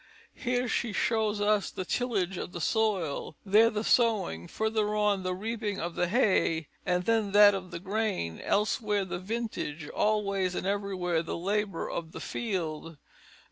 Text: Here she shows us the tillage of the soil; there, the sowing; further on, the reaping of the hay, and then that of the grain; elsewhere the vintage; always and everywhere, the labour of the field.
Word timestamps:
Here 0.33 0.67
she 0.67 0.93
shows 0.93 1.39
us 1.41 1.69
the 1.69 1.85
tillage 1.85 2.35
of 2.35 2.53
the 2.53 2.59
soil; 2.59 3.35
there, 3.45 3.69
the 3.69 3.83
sowing; 3.83 4.47
further 4.47 4.95
on, 4.95 5.21
the 5.21 5.35
reaping 5.35 5.79
of 5.79 5.93
the 5.93 6.07
hay, 6.07 6.69
and 6.87 7.05
then 7.05 7.33
that 7.33 7.53
of 7.53 7.69
the 7.69 7.77
grain; 7.77 8.39
elsewhere 8.39 9.05
the 9.05 9.19
vintage; 9.19 9.87
always 9.89 10.55
and 10.55 10.65
everywhere, 10.65 11.21
the 11.21 11.37
labour 11.37 11.87
of 11.87 12.13
the 12.13 12.19
field. 12.19 12.97